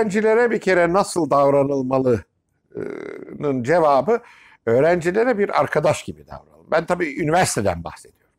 [0.00, 4.20] öğrencilere bir kere nasıl davranılmalının cevabı
[4.66, 6.70] öğrencilere bir arkadaş gibi davranılmalı.
[6.70, 8.34] Ben tabii üniversiteden bahsediyorum.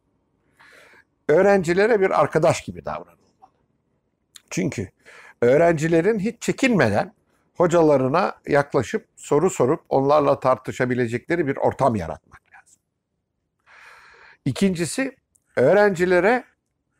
[1.27, 3.51] Öğrencilere bir arkadaş gibi davranılmalı.
[4.49, 4.89] Çünkü
[5.41, 7.13] öğrencilerin hiç çekinmeden
[7.53, 12.81] hocalarına yaklaşıp soru sorup onlarla tartışabilecekleri bir ortam yaratmak lazım.
[14.45, 15.15] İkincisi
[15.55, 16.43] öğrencilere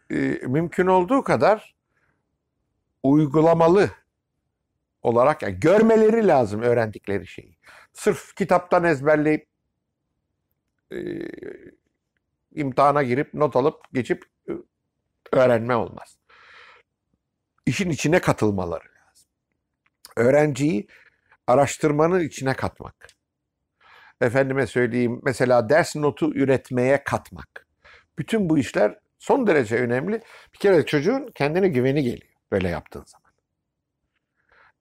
[0.10, 0.16] e,
[0.48, 1.76] mümkün olduğu kadar
[3.04, 3.90] uygulamalı
[5.02, 7.58] olarak yani görmeleri lazım öğrendikleri şeyi.
[7.94, 9.48] Sırf kitaptan ezberleyip
[10.94, 10.98] e,
[12.56, 14.52] imtihana girip not alıp geçip e,
[15.32, 16.18] öğrenme olmaz.
[17.66, 19.30] İşin içine katılmaları lazım.
[20.16, 20.88] Öğrenciyi
[21.48, 23.08] araştırmanın içine katmak.
[24.22, 27.68] Efendime söyleyeyim mesela ders notu üretmeye katmak.
[28.18, 30.22] Bütün bu işler son derece önemli.
[30.54, 33.21] Bir kere çocuğun kendine güveni geliyor böyle yaptığın zaman.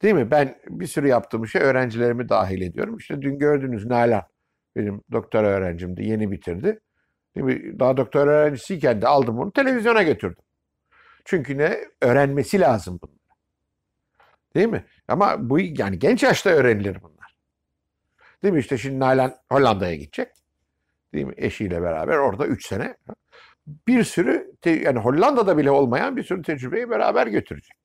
[0.03, 0.31] Değil mi?
[0.31, 2.97] Ben bir sürü yaptığım şey öğrencilerimi dahil ediyorum.
[2.97, 4.23] İşte dün gördünüz Nalan
[4.77, 6.05] benim doktor öğrencimdi.
[6.05, 6.81] Yeni bitirdi.
[7.37, 7.79] Değil mi?
[7.79, 10.45] Daha doktor öğrencisiyken de aldım onu televizyona götürdüm.
[11.25, 11.79] Çünkü ne?
[12.01, 13.21] Öğrenmesi lazım bunları.
[14.55, 14.85] Değil mi?
[15.09, 17.37] Ama bu yani genç yaşta öğrenilir bunlar.
[18.43, 18.61] Değil mi?
[18.61, 20.29] İşte şimdi Nalan Hollanda'ya gidecek.
[21.15, 21.35] Değil mi?
[21.37, 22.97] Eşiyle beraber orada 3 sene.
[23.67, 27.77] Bir sürü yani Hollanda'da bile olmayan bir sürü tecrübeyi beraber götürecek.